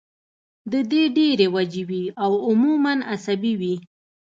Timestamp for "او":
2.23-2.31